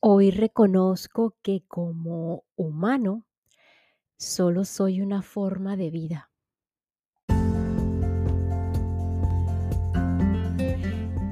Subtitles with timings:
[0.00, 3.24] Hoy reconozco que como humano
[4.16, 6.30] solo soy una forma de vida.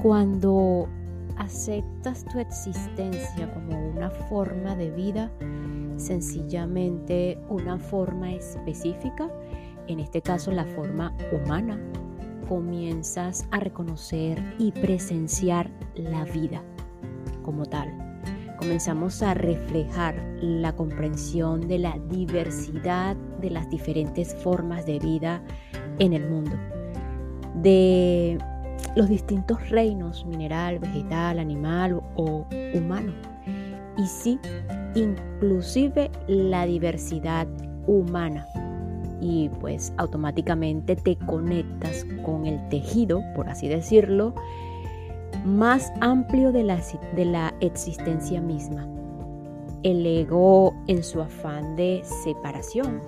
[0.02, 0.88] Cuando
[1.36, 5.30] aceptas tu existencia como una forma de vida,
[5.96, 9.30] sencillamente una forma específica,
[9.86, 11.78] en este caso la forma humana,
[12.48, 16.64] comienzas a reconocer y presenciar la vida
[17.44, 18.05] como tal.
[18.58, 25.42] Comenzamos a reflejar la comprensión de la diversidad de las diferentes formas de vida
[25.98, 26.56] en el mundo,
[27.62, 28.38] de
[28.94, 33.12] los distintos reinos, mineral, vegetal, animal o humano.
[33.98, 34.38] Y sí,
[34.94, 37.46] inclusive la diversidad
[37.86, 38.46] humana.
[39.20, 44.34] Y pues automáticamente te conectas con el tejido, por así decirlo,
[45.46, 46.80] más amplio de la,
[47.14, 48.88] de la existencia misma.
[49.82, 53.00] El ego en su afán de separación,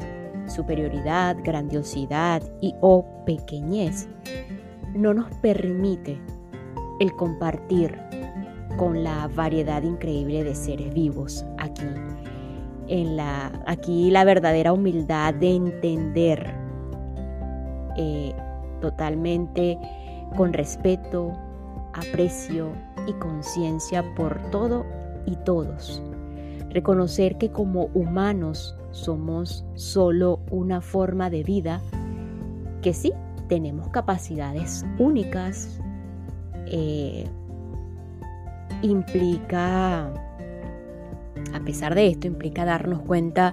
[0.47, 4.09] superioridad, grandiosidad y o pequeñez
[4.95, 6.21] no nos permite
[7.01, 7.99] el compartir
[8.77, 11.87] con la variedad increíble de seres vivos aquí.
[12.87, 16.55] En la, aquí la verdadera humildad de entender
[17.97, 18.33] eh,
[18.81, 19.77] totalmente
[20.37, 21.33] con respeto,
[21.99, 22.73] aprecio
[23.07, 24.85] y conciencia por todo
[25.27, 26.03] y todos.
[26.71, 31.81] Reconocer que como humanos somos solo una forma de vida
[32.83, 33.13] que sí
[33.49, 35.81] tenemos capacidades únicas,
[36.67, 37.27] eh,
[38.83, 40.13] implica,
[41.55, 43.53] a pesar de esto, implica darnos cuenta,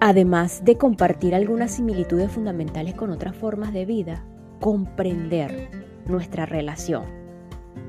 [0.00, 4.24] además de compartir algunas similitudes fundamentales con otras formas de vida,
[4.60, 7.04] comprender nuestra relación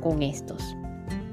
[0.02, 0.76] con estos,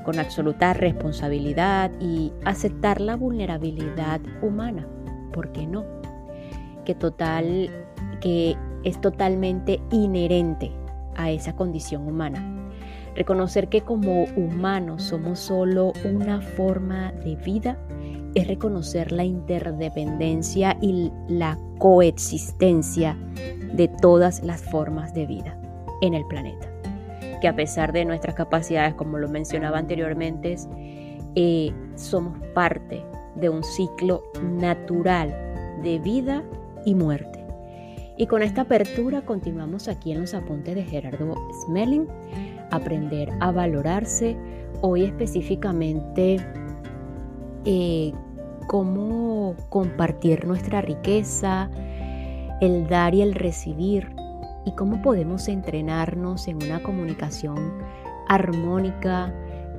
[0.05, 4.87] con absoluta responsabilidad y aceptar la vulnerabilidad humana,
[5.33, 5.85] ¿por qué no?
[6.85, 7.71] Que total,
[8.21, 10.73] que es totalmente inherente
[11.17, 12.51] a esa condición humana.
[13.15, 17.79] Reconocer que como humanos somos solo una forma de vida
[18.35, 23.17] es reconocer la interdependencia y la coexistencia
[23.73, 25.59] de todas las formas de vida
[26.01, 26.74] en el planeta.
[27.45, 30.57] Que a pesar de nuestras capacidades, como lo mencionaba anteriormente,
[31.35, 35.29] eh, somos parte de un ciclo natural
[35.83, 36.43] de vida
[36.87, 37.45] y muerte.
[38.17, 41.35] Y con esta apertura continuamos aquí en los apuntes de Gerardo
[41.67, 42.09] Smelling,
[42.71, 44.39] aprender a valorarse,
[44.81, 46.39] hoy específicamente
[47.67, 48.15] eh,
[48.69, 51.69] cómo compartir nuestra riqueza,
[52.63, 54.14] el dar y el recibir,
[54.65, 57.75] y cómo podemos entrenarnos en una comunicación
[58.29, 59.33] armónica,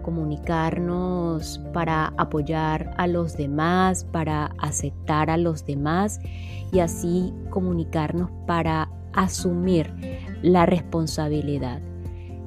[0.03, 6.19] comunicarnos para apoyar a los demás, para aceptar a los demás
[6.72, 9.91] y así comunicarnos para asumir
[10.44, 11.81] la responsabilidad.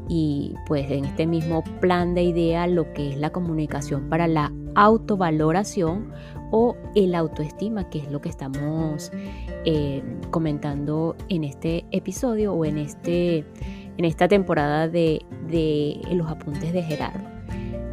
[0.09, 4.53] Y pues en este mismo plan de idea lo que es la comunicación para la
[4.75, 6.13] autovaloración
[6.51, 9.11] o el autoestima, que es lo que estamos
[9.65, 13.45] eh, comentando en este episodio o en, este,
[13.97, 17.29] en esta temporada de, de los apuntes de Gerardo.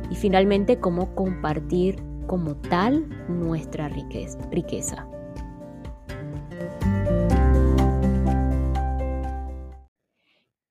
[0.09, 5.07] Y finalmente, cómo compartir como tal nuestra riqueza.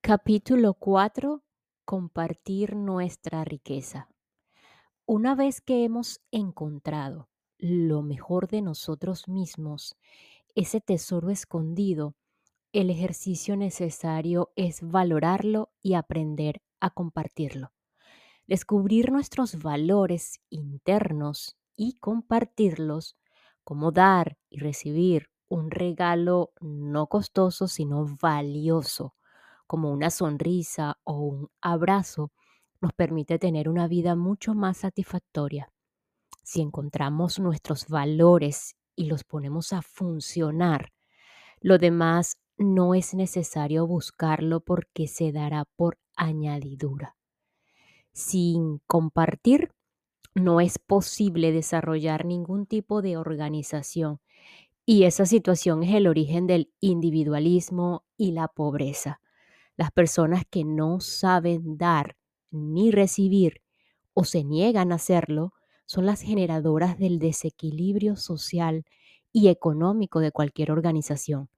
[0.01, 1.43] Capítulo 4.
[1.83, 4.07] Compartir nuestra riqueza.
[5.05, 7.29] Una vez que hemos encontrado
[7.67, 9.95] lo mejor de nosotros mismos,
[10.55, 12.15] ese tesoro escondido,
[12.73, 17.71] el ejercicio necesario es valorarlo y aprender a compartirlo.
[18.47, 23.17] Descubrir nuestros valores internos y compartirlos,
[23.63, 29.15] como dar y recibir un regalo no costoso, sino valioso
[29.67, 32.31] como una sonrisa o un abrazo,
[32.81, 35.71] nos permite tener una vida mucho más satisfactoria.
[36.45, 40.93] Si encontramos nuestros valores y los ponemos a funcionar,
[41.59, 47.17] lo demás no es necesario buscarlo porque se dará por añadidura.
[48.13, 49.71] Sin compartir,
[50.35, 54.19] no es posible desarrollar ningún tipo de organización
[54.85, 59.19] y esa situación es el origen del individualismo y la pobreza.
[59.77, 62.17] Las personas que no saben dar
[62.51, 63.63] ni recibir
[64.13, 65.54] o se niegan a hacerlo
[65.85, 68.85] son las generadoras del desequilibrio social
[69.31, 71.49] y económico de cualquier organización.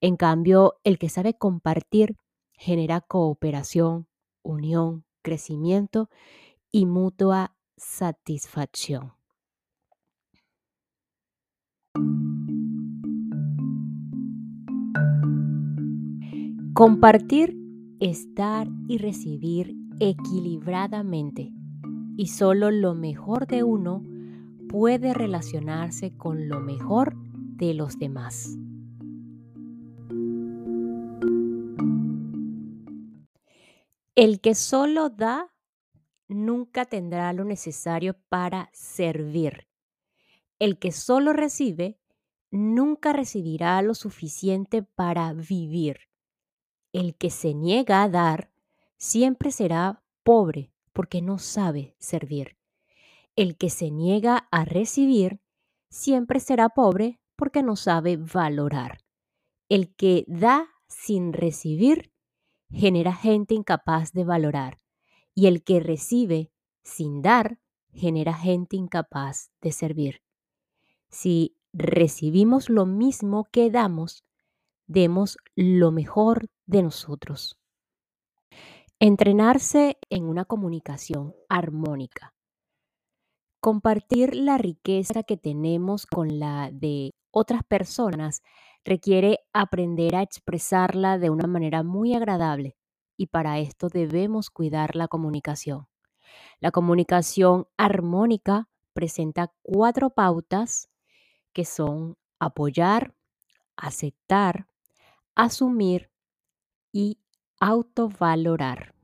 [0.00, 2.16] En cambio, el que sabe compartir
[2.52, 4.06] genera cooperación,
[4.42, 6.08] unión, crecimiento
[6.70, 9.12] y mutua satisfacción.
[16.74, 17.56] Compartir
[18.00, 21.55] es dar y recibir equilibradamente
[22.16, 24.02] y solo lo mejor de uno
[24.68, 27.14] puede relacionarse con lo mejor
[27.56, 28.56] de los demás.
[34.14, 35.52] El que solo da
[36.26, 39.68] nunca tendrá lo necesario para servir.
[40.58, 41.98] El que solo recibe
[42.50, 46.08] nunca recibirá lo suficiente para vivir.
[46.92, 48.50] El que se niega a dar
[48.96, 52.56] siempre será pobre porque no sabe servir.
[53.36, 55.42] El que se niega a recibir
[55.90, 59.04] siempre será pobre porque no sabe valorar.
[59.68, 62.14] El que da sin recibir
[62.70, 64.80] genera gente incapaz de valorar.
[65.34, 66.50] Y el que recibe
[66.82, 67.58] sin dar
[67.92, 70.22] genera gente incapaz de servir.
[71.10, 74.24] Si recibimos lo mismo que damos,
[74.86, 77.58] demos lo mejor de nosotros.
[78.98, 82.32] Entrenarse en una comunicación armónica.
[83.60, 88.42] Compartir la riqueza que tenemos con la de otras personas
[88.86, 92.78] requiere aprender a expresarla de una manera muy agradable
[93.18, 95.88] y para esto debemos cuidar la comunicación.
[96.58, 100.88] La comunicación armónica presenta cuatro pautas
[101.52, 103.14] que son apoyar,
[103.76, 104.68] aceptar,
[105.34, 106.10] asumir
[106.92, 107.18] y
[107.60, 108.94] autovalorar.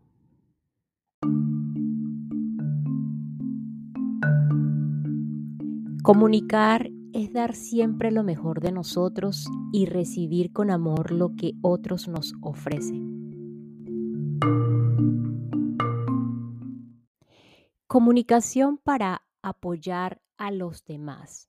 [6.03, 12.09] Comunicar es dar siempre lo mejor de nosotros y recibir con amor lo que otros
[12.09, 13.13] nos ofrecen.
[17.87, 21.49] Comunicación para apoyar a los demás.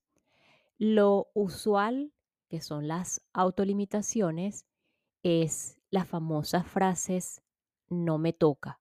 [0.77, 2.13] Lo usual,
[2.47, 4.65] que son las autolimitaciones,
[5.23, 7.43] es las famosas frases
[7.87, 8.79] no me toca.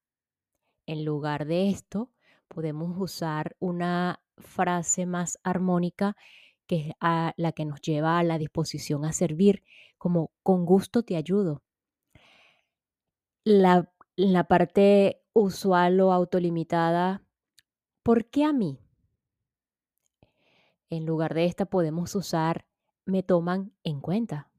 [0.87, 2.11] En lugar de esto,
[2.49, 6.17] podemos usar una frase más armónica
[6.67, 6.95] que es
[7.37, 9.63] la que nos lleva a la disposición a servir,
[9.99, 11.63] como con gusto te ayudo.
[13.45, 17.23] La, la parte usual o autolimitada,
[18.03, 18.79] ¿por qué a mí?
[20.89, 22.65] En lugar de esta podemos usar
[23.05, 24.52] me toman en cuenta.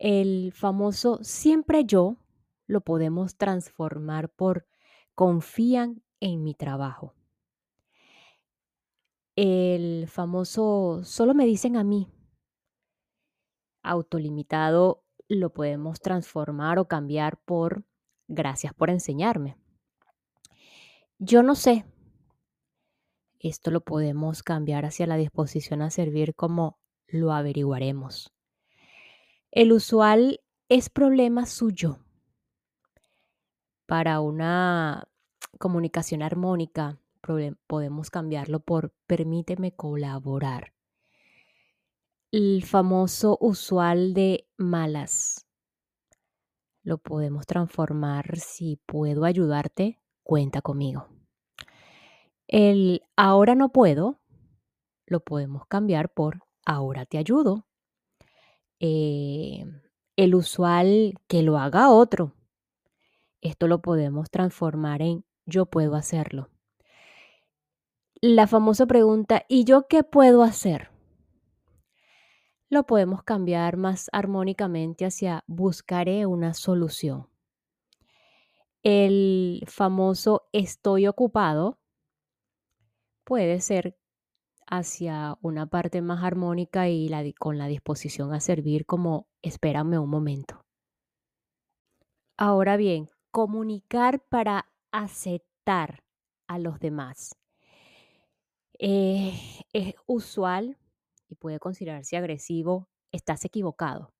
[0.00, 2.16] El famoso siempre yo
[2.66, 4.66] lo podemos transformar por
[5.14, 7.12] confían en mi trabajo.
[9.36, 12.08] El famoso solo me dicen a mí.
[13.82, 17.84] Autolimitado lo podemos transformar o cambiar por
[18.26, 19.58] gracias por enseñarme.
[21.18, 21.84] Yo no sé.
[23.38, 28.32] Esto lo podemos cambiar hacia la disposición a servir como lo averiguaremos.
[29.52, 31.98] El usual es problema suyo.
[33.86, 35.08] Para una
[35.58, 37.00] comunicación armónica
[37.66, 40.72] podemos cambiarlo por permíteme colaborar.
[42.30, 45.48] El famoso usual de malas
[46.84, 51.08] lo podemos transformar si puedo ayudarte, cuenta conmigo.
[52.46, 54.20] El ahora no puedo
[55.06, 57.66] lo podemos cambiar por ahora te ayudo.
[58.80, 59.64] Eh,
[60.16, 62.34] el usual que lo haga otro.
[63.40, 66.50] Esto lo podemos transformar en yo puedo hacerlo
[68.22, 70.90] la famosa pregunta, ¿y yo qué puedo hacer?
[72.68, 77.28] Lo podemos cambiar más armónicamente hacia buscaré una solución.
[78.82, 81.78] El famoso estoy ocupado
[83.24, 83.96] puede ser
[84.70, 90.64] hacia una parte más armónica y con la disposición a servir como espérame un momento.
[92.36, 96.04] Ahora bien, comunicar para aceptar
[96.46, 97.36] a los demás.
[98.78, 99.34] Eh,
[99.72, 100.78] es usual
[101.28, 104.14] y puede considerarse agresivo, estás equivocado.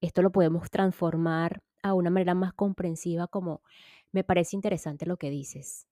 [0.00, 3.62] Esto lo podemos transformar a una manera más comprensiva como
[4.12, 5.86] me parece interesante lo que dices.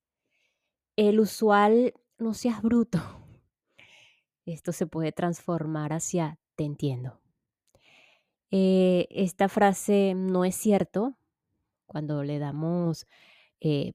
[0.96, 3.00] El usual, no seas bruto.
[4.52, 7.20] Esto se puede transformar hacia te entiendo.
[8.50, 11.18] Eh, esta frase no es cierto
[11.86, 13.06] cuando le damos
[13.60, 13.92] eh,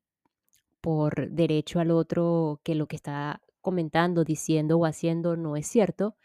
[0.79, 6.17] por derecho al otro que lo que está comentando, diciendo o haciendo no es cierto,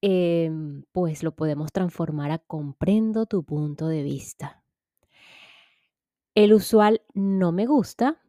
[0.00, 4.64] em, pues lo podemos transformar a comprendo tu punto de vista.
[6.34, 8.22] El usual no me gusta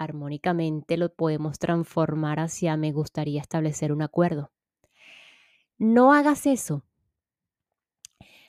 [0.00, 4.50] armónicamente lo podemos transformar hacia me gustaría establecer un acuerdo.
[5.76, 6.84] No hagas eso.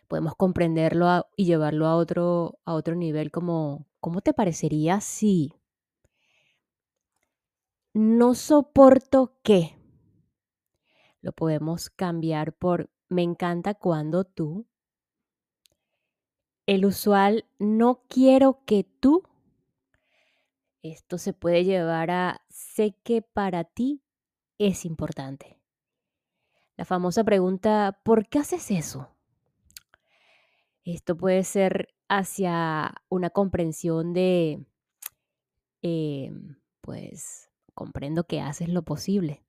[0.07, 5.53] Podemos comprenderlo y llevarlo a otro, a otro nivel como, ¿cómo te parecería si
[7.93, 9.75] no soporto que?
[11.19, 14.67] Lo podemos cambiar por me encanta cuando tú.
[16.65, 19.23] El usual no quiero que tú
[20.81, 24.01] esto se puede llevar a sé que para ti
[24.57, 25.59] es importante.
[26.77, 29.09] La famosa pregunta, ¿por qué haces eso?
[30.83, 34.65] Esto puede ser hacia una comprensión de,
[35.81, 39.43] em, pues, comprendo que haces lo posible.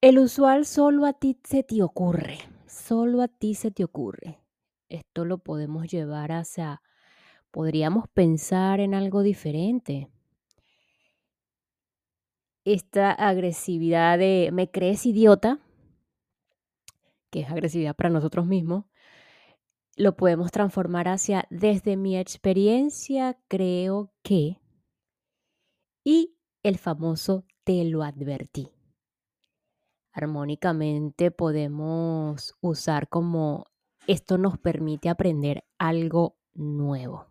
[0.00, 4.38] El usual solo a ti se te ocurre, solo a ti se te ocurre.
[4.88, 6.82] Esto lo podemos llevar hacia
[7.58, 10.08] podríamos pensar en algo diferente.
[12.64, 15.58] Esta agresividad de me crees idiota,
[17.30, 18.84] que es agresividad para nosotros mismos,
[19.96, 24.60] lo podemos transformar hacia desde mi experiencia creo que
[26.04, 28.70] y el famoso te lo advertí.
[30.12, 33.66] Armónicamente podemos usar como
[34.06, 37.27] esto nos permite aprender algo nuevo.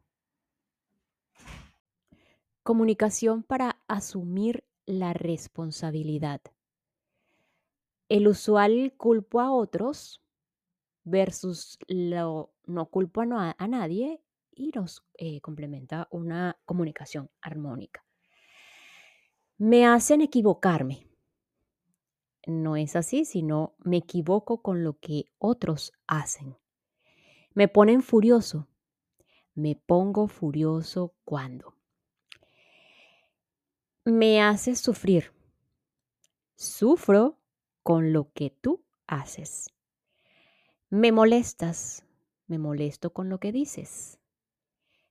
[2.67, 6.41] Comunicación para asumir la responsabilidad.
[8.09, 10.21] El usual culpo a otros
[11.05, 14.21] versus lo no culpo a, nadie
[14.51, 18.03] y nos eh, complementa una comunicación armónica.
[19.57, 21.07] Me hacen equivocarme.
[22.47, 26.57] No es así, sino me equivoco con lo que otros hacen.
[27.53, 28.67] Me ponen furioso.
[29.55, 31.76] Me pongo furioso cuando
[34.07, 35.33] me haces sufrir.
[36.55, 37.37] Sufro
[37.83, 39.73] con lo que tú haces.
[40.89, 42.05] Me molestas.
[42.47, 44.17] Me molesto con lo que dices.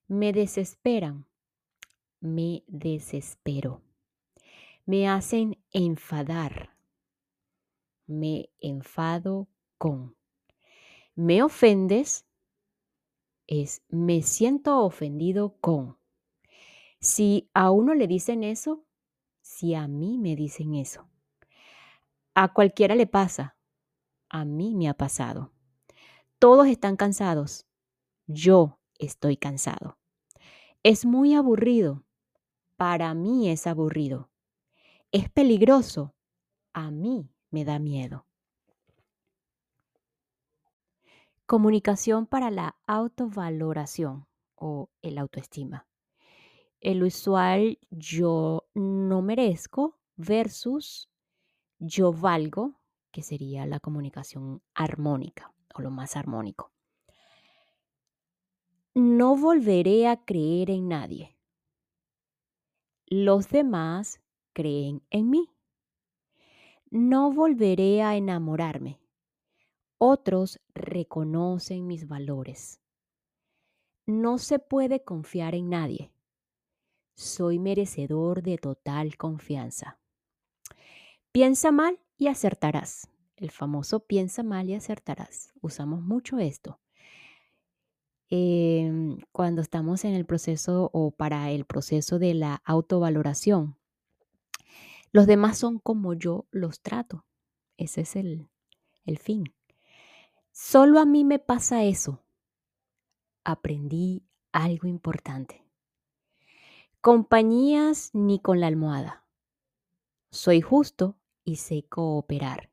[0.08, 1.26] Me desesperan.
[2.20, 3.82] Me desespero.
[4.86, 6.74] Me hacen enfadar.
[8.06, 10.16] Me enfado con.
[11.14, 12.24] Me ofendes.
[13.46, 15.98] Es me siento ofendido con.
[16.98, 18.85] Si a uno le dicen eso,
[19.56, 21.08] si a mí me dicen eso.
[22.34, 23.56] A cualquiera le pasa.
[24.28, 25.50] A mí me ha pasado.
[26.38, 27.66] Todos están cansados.
[28.26, 29.96] Yo estoy cansado.
[30.82, 32.04] Es muy aburrido.
[32.76, 34.28] Para mí es aburrido.
[35.10, 36.14] Es peligroso.
[36.74, 38.26] A mí me da miedo.
[41.46, 45.85] Comunicación para la autovaloración o el autoestima
[46.80, 51.10] el usual yo no merezco versus
[51.78, 52.80] yo valgo,
[53.10, 56.72] que sería la comunicación armónica o lo más armónico.
[58.94, 61.36] No volveré a creer en nadie.
[63.06, 64.20] Los demás
[64.52, 65.50] creen en mí.
[66.90, 69.00] No volveré a enamorarme.
[69.98, 72.80] Otros reconocen mis valores.
[74.06, 76.15] No se puede confiar en nadie
[77.16, 79.98] soy merecedor de total confianza.
[81.32, 83.08] Piensa mal y acertarás.
[83.36, 85.52] El famoso piensa mal y acertarás.
[85.60, 86.78] Usamos mucho esto.
[88.28, 93.78] Em, cuando estamos en el proceso o para el proceso de la autovaloración,
[95.12, 97.24] los demás son como yo los trato.
[97.78, 98.48] Ese es el,
[99.04, 99.54] el fin.
[100.52, 102.24] Solo a mí me pasa eso.
[103.44, 105.65] Aprendí algo importante
[107.06, 109.24] compañías ni con la almohada.
[110.32, 112.72] Soy justo y sé cooperar.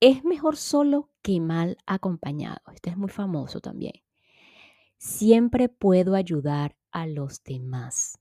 [0.00, 2.60] Es mejor solo que mal acompañado.
[2.74, 4.02] Este es muy famoso también.
[4.98, 8.18] Siempre puedo ayudar a los demás.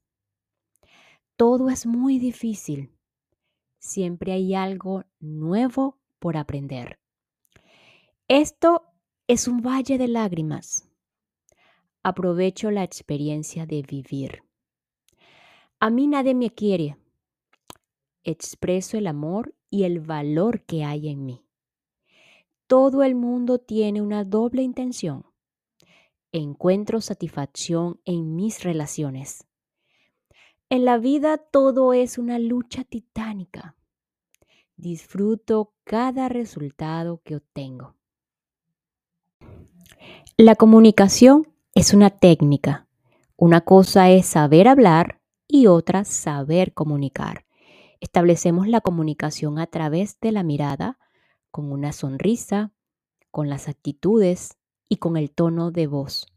[1.36, 2.96] Todo es muy difícil.
[3.80, 7.00] Siempre hay algo nuevo por aprender.
[8.28, 8.84] Esto
[9.26, 10.88] es un valle de lágrimas.
[12.04, 14.44] Aprovecho la experiencia de vivir.
[15.84, 16.96] A mí nadie me quiere.
[18.24, 21.44] Expreso el amor y el valor que hay en mí.
[22.68, 25.26] Todo el mundo tiene una doble intención.
[26.32, 29.48] Encuentro satisfacción en mis relaciones.
[30.70, 33.76] En la vida todo es una lucha titánica.
[34.76, 37.96] Disfruto cada resultado que obtengo.
[40.38, 42.88] La comunicación es una técnica.
[43.36, 45.21] Una cosa es saber hablar
[45.52, 47.46] y otra saber comunicar.
[48.00, 50.98] Establecemos la comunicación a través de la mirada,
[51.52, 52.72] con una sonrisa,
[53.32, 56.34] con las actitudes y con el tono de voz.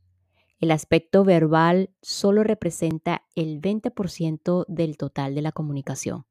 [0.58, 6.26] El aspecto verbal solo representa el 20% del total de la comunicación.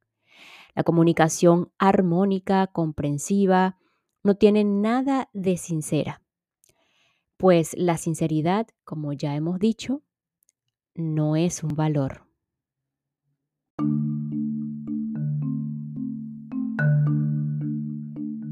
[0.76, 3.78] La comunicación armónica, comprensiva,
[4.24, 6.22] no tiene nada de sincera,
[7.38, 10.02] pues la sinceridad, como ya hemos dicho,
[10.96, 12.33] no es un valor.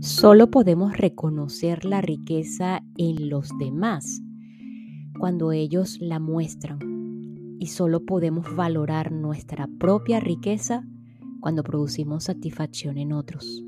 [0.01, 4.21] Solo podemos reconocer la riqueza en los demás
[5.19, 6.79] cuando ellos la muestran
[7.59, 10.83] y solo podemos valorar nuestra propia riqueza
[11.39, 13.63] cuando producimos satisfacción en otros.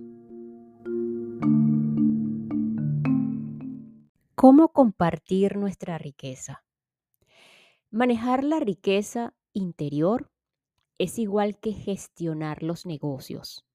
[4.34, 6.64] ¿Cómo compartir nuestra riqueza?
[7.92, 10.33] Manejar la riqueza interior
[10.98, 13.66] es igual que gestionar los negocios.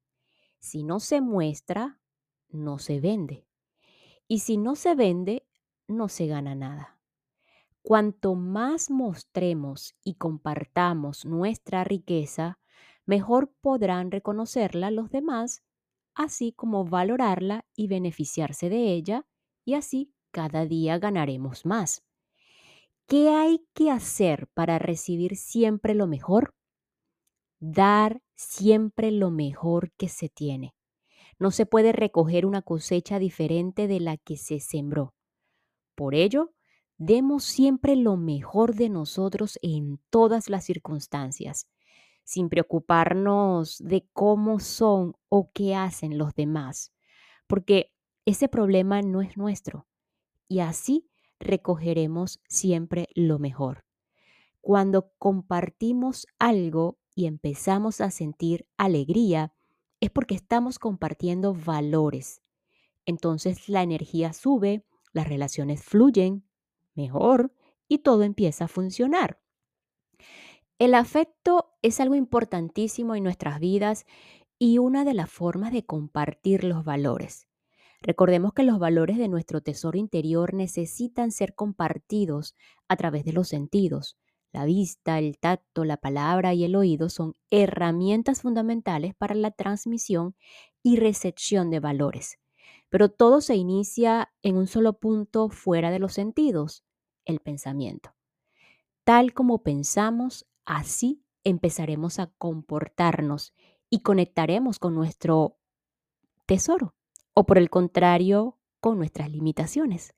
[0.60, 2.00] Si no se muestra,
[2.48, 3.46] no se vende.
[4.28, 5.46] Y si no se vende,
[5.88, 7.00] no se gana nada.
[7.82, 12.58] Cuanto más mostremos y compartamos nuestra riqueza,
[13.06, 15.62] mejor podrán reconocerla los demás,
[16.14, 19.26] así como valorarla y beneficiarse de ella,
[19.64, 22.02] y así cada día ganaremos más.
[23.06, 26.54] ¿Qué hay que hacer para recibir siempre lo mejor?
[27.60, 30.74] Dar siempre lo mejor que se tiene.
[31.38, 35.14] No se puede recoger una cosecha diferente de la que se sembró.
[35.94, 36.52] Por ello,
[37.00, 41.68] Demos siempre lo mejor de nosotros en todas las circunstancias,
[42.24, 46.92] sin preocuparnos de cómo son o qué hacen los demás,
[47.46, 47.92] porque
[48.26, 49.86] ese problema no es nuestro
[50.48, 53.84] y así recogeremos siempre lo mejor.
[54.60, 59.52] Cuando compartimos algo y empezamos a sentir alegría,
[59.98, 62.42] es porque estamos compartiendo valores.
[63.06, 66.44] Entonces la energía sube, las relaciones fluyen,
[66.94, 67.52] mejor
[67.88, 69.40] y todo empieza a funcionar.
[70.78, 74.06] El afecto es algo importantísimo en nuestras vidas
[74.56, 77.48] y una de las formas de compartir los valores.
[78.00, 82.54] Recordemos que los valores de nuestro tesoro interior necesitan ser compartidos
[82.86, 84.16] a través de los sentidos.
[84.52, 90.34] La vista, el tacto, la palabra y el oído son herramientas fundamentales para la transmisión
[90.82, 92.38] y recepción de valores.
[92.88, 96.82] Pero todo se inicia en un solo punto fuera de los sentidos,
[97.26, 98.14] el pensamiento.
[99.04, 103.54] Tal como pensamos, así empezaremos a comportarnos
[103.90, 105.58] y conectaremos con nuestro
[106.46, 106.94] tesoro
[107.34, 110.14] o por el contrario, con nuestras limitaciones.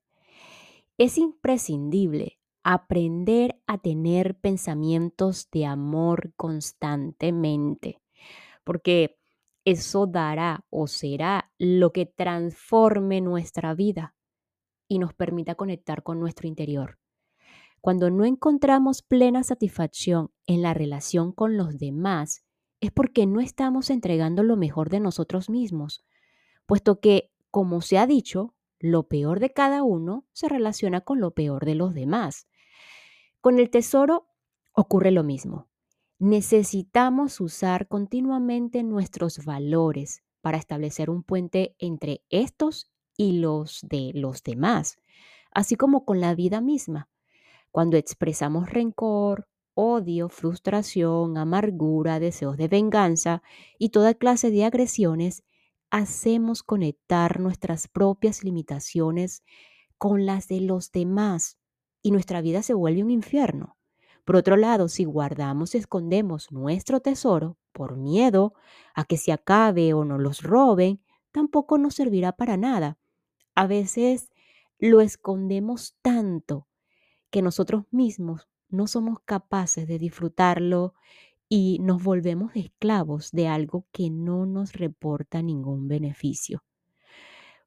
[0.99, 8.01] Es imprescindible aprender a tener pensamientos de amor constantemente,
[8.65, 9.19] porque
[9.65, 14.15] eso dará o será lo que transforme nuestra vida
[14.89, 16.99] y nos permita conectar con nuestro interior.
[17.81, 22.45] Cuando no encontramos plena satisfacción en la relación con los demás,
[22.81, 26.05] es porque no estamos entregando lo mejor de nosotros mismos,
[26.67, 31.33] puesto que, como se ha dicho, lo peor de cada uno se relaciona con lo
[31.33, 32.49] peor de los demás.
[33.41, 34.27] Con el tesoro
[34.75, 35.67] ocurre lo mismo.
[36.19, 44.43] Necesitamos usar continuamente nuestros valores para establecer un puente entre estos y los de los
[44.43, 44.99] demás,
[45.53, 47.09] así como con la vida misma.
[47.71, 53.43] Cuando expresamos rencor, odio, frustración, amargura, deseos de venganza
[53.79, 55.45] y toda clase de agresiones,
[55.91, 59.43] hacemos conectar nuestras propias limitaciones
[59.97, 61.60] con las de los demás
[62.03, 63.77] y nuestra vida se vuelve un infierno.
[64.25, 68.55] Por otro lado, si guardamos y escondemos nuestro tesoro por miedo
[68.95, 71.01] a que se acabe o nos los roben,
[71.33, 72.99] tampoco nos servirá para nada.
[73.55, 74.31] A veces
[74.79, 76.69] lo escondemos tanto
[77.31, 80.95] que nosotros mismos no somos capaces de disfrutarlo
[81.49, 86.63] y nos volvemos esclavos de algo que no nos reporta ningún beneficio.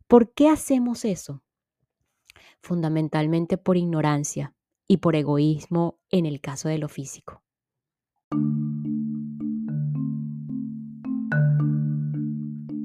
[0.08, 1.42] ¿Por qué hacemos eso?
[2.64, 4.54] Fundamentalmente por ignorancia
[4.88, 7.44] y por egoísmo en el caso de lo físico.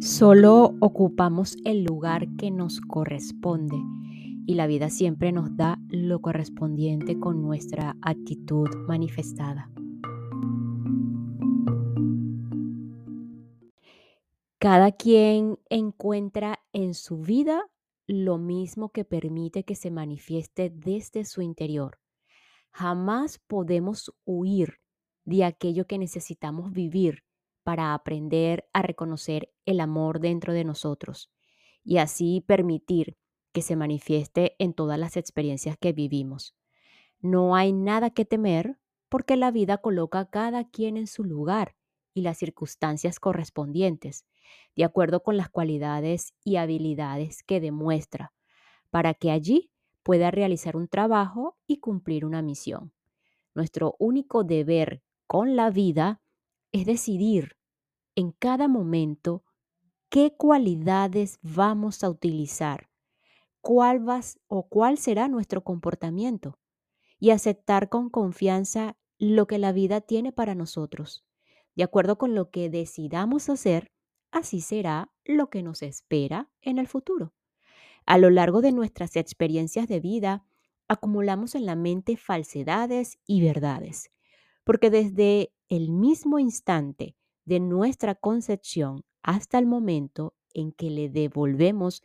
[0.01, 3.77] Solo ocupamos el lugar que nos corresponde
[4.47, 9.71] y la vida siempre nos da lo correspondiente con nuestra actitud manifestada.
[14.59, 17.63] Cada quien encuentra en su vida
[18.09, 22.01] lo mismo que permite que se manifieste desde su interior.
[22.71, 24.81] Jamás podemos huir
[25.27, 27.23] de aquello que necesitamos vivir
[27.65, 31.31] para aprender a reconocer el amor dentro de nosotros
[31.85, 33.19] y así permitir
[33.53, 36.57] que se manifieste en todas las experiencias que vivimos.
[37.21, 38.79] No hay nada que temer
[39.11, 41.77] porque la vida coloca a cada quien en su lugar
[42.19, 44.27] y las circunstancias correspondientes,
[44.77, 48.33] de acuerdo con las cualidades y habilidades que demuestra,
[48.91, 49.71] para que allí
[50.03, 52.93] pueda realizar un trabajo y cumplir una misión.
[53.55, 56.21] Nuestro único deber con la vida
[56.73, 57.57] es decidir
[58.15, 59.45] en cada momento
[60.09, 62.89] qué cualidades vamos a utilizar,
[63.61, 66.59] cuál vas o cuál será nuestro comportamiento
[67.21, 71.28] y aceptar con confianza lo que la vida tiene para nosotros.
[71.79, 73.93] De acuerdo con lo que decidamos hacer,
[74.33, 77.35] así será lo que nos espera en el futuro.
[78.05, 80.45] A lo largo de nuestras experiencias de vida,
[80.89, 84.11] acumulamos en la mente falsedades y verdades,
[84.65, 87.15] porque desde el mismo instante
[87.45, 92.03] de nuestra concepción hasta el momento en que le devolvemos,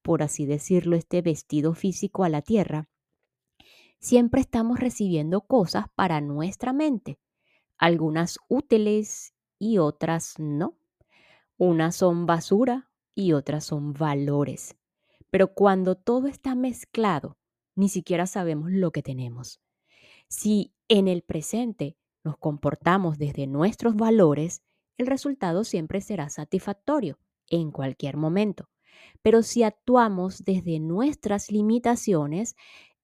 [0.00, 2.88] por así decirlo, este vestido físico a la tierra,
[4.00, 7.18] siempre estamos recibiendo cosas para nuestra mente,
[7.82, 10.78] algunas útiles y otras no.
[11.56, 14.76] Unas son basura y otras son valores.
[15.30, 17.38] Pero cuando todo está mezclado,
[17.74, 19.60] ni siquiera sabemos lo que tenemos.
[20.28, 24.62] Si en el presente nos comportamos desde nuestros valores,
[24.96, 27.18] el resultado siempre será satisfactorio
[27.48, 28.70] en cualquier momento.
[29.22, 32.54] Pero si actuamos desde nuestras limitaciones,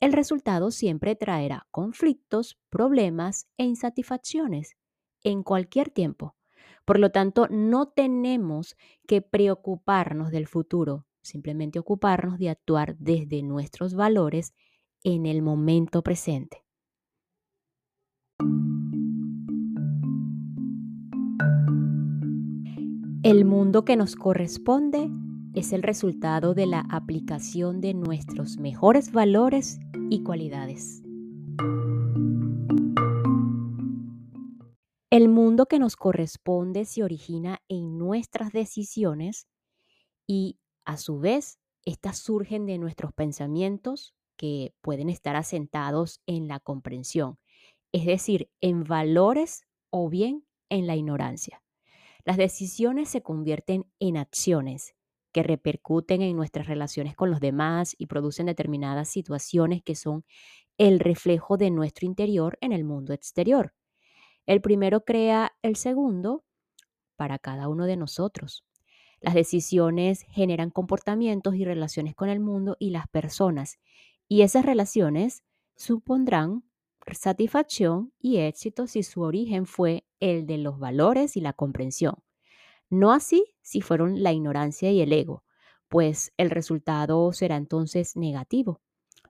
[0.00, 4.76] el resultado siempre traerá conflictos, problemas e insatisfacciones
[5.24, 6.37] en cualquier tiempo.
[6.84, 13.94] Por lo tanto, no tenemos que preocuparnos del futuro, simplemente ocuparnos de actuar desde nuestros
[13.94, 14.54] valores
[15.02, 16.64] en el momento presente.
[23.24, 25.11] El mundo que nos corresponde
[25.54, 29.78] es el resultado de la aplicación de nuestros mejores valores
[30.11, 31.02] y cualidades.
[35.11, 39.48] El mundo que nos corresponde se origina en nuestras decisiones
[40.26, 46.61] y a su vez, estas surgen de nuestros pensamientos que pueden estar asentados en la
[46.61, 47.38] comprensión,
[47.92, 51.62] es decir, en valores o bien en la ignorancia.
[52.24, 54.94] Las decisiones se convierten en acciones
[55.32, 60.24] que repercuten en nuestras relaciones con los demás y producen determinadas situaciones que son
[60.78, 63.74] el reflejo de nuestro interior en el mundo exterior.
[64.46, 66.44] El primero crea el segundo
[67.16, 68.64] para cada uno de nosotros.
[69.20, 73.78] Las decisiones generan comportamientos y relaciones con el mundo y las personas,
[74.28, 75.42] y esas relaciones
[75.76, 76.64] supondrán
[77.12, 82.14] satisfacción y éxito si su origen fue el de los valores y la comprensión.
[82.90, 85.44] No así si fueron la ignorancia y el ego,
[85.88, 88.81] pues el resultado será entonces negativo.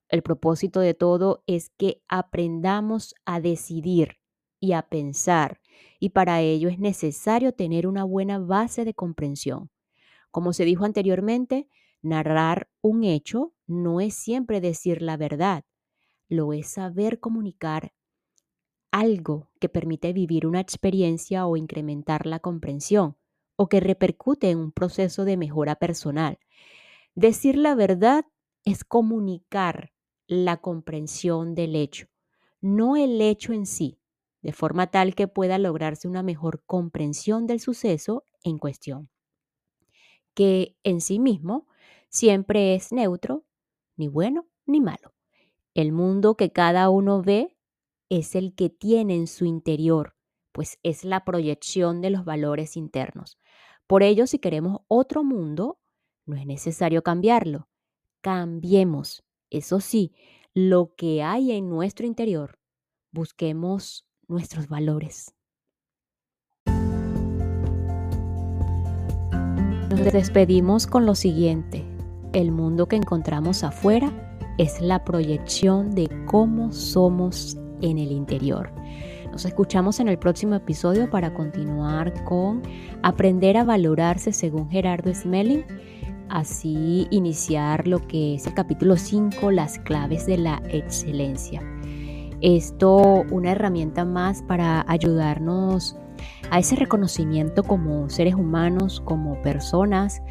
[0.09, 4.19] El propósito de todo es que aprendamos a decidir
[4.61, 5.61] y a pensar,
[6.01, 9.71] y para ello es necesario tener una buena base de comprensión.
[10.31, 11.69] Como se dijo anteriormente,
[12.01, 15.65] narrar un hecho no es siempre decir la verdad,
[16.29, 17.93] lo es saber comunicar
[18.91, 23.18] algo que permite vivir una experiencia o incrementar la comprensión
[23.59, 26.39] o que repercute en un proceso de mejora personal.
[27.15, 28.25] Decir la verdad
[28.65, 29.93] es comunicar
[30.27, 32.09] la comprensión del hecho,
[32.61, 34.01] no el hecho en sí,
[34.43, 39.11] de forma tal que pueda lograrse una mejor comprensión del suceso en cuestión
[40.35, 41.67] que en sí mismo
[42.09, 43.45] siempre es neutro,
[43.97, 45.15] ni bueno ni malo.
[45.75, 47.57] El mundo que cada uno ve
[48.09, 50.17] es el que tiene en su interior,
[50.53, 53.39] pues es la proyección de los valores internos.
[53.89, 55.81] Por ello, si queremos otro mundo,
[56.27, 57.69] no es necesario cambiarlo.
[58.21, 60.13] Cambiemos, eso sí,
[60.53, 62.59] lo que hay en nuestro interior.
[63.13, 65.35] Busquemos nuestros valores.
[69.89, 71.83] Nos despedimos con lo siguiente.
[72.35, 78.71] El mundo que encontramos afuera es la proyección de cómo somos en el interior.
[79.31, 82.63] Nos escuchamos en el próximo episodio para continuar con
[83.03, 85.65] aprender a valorarse según Gerardo Smelling,
[86.29, 91.63] así iniciar lo que es el capítulo 5, las claves de la excelencia.
[92.41, 95.97] Esto una herramienta más para ayudarnos
[96.51, 100.23] a ese reconocimiento como seres humanos, como personas,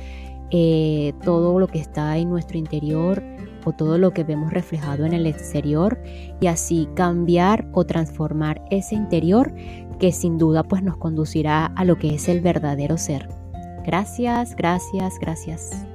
[0.49, 3.21] eh, todo lo que está en nuestro interior
[3.73, 5.99] todo lo que vemos reflejado en el exterior
[6.39, 9.53] y así cambiar o transformar ese interior
[9.99, 13.29] que sin duda pues nos conducirá a lo que es el verdadero ser.
[13.85, 15.85] Gracias, gracias, gracias.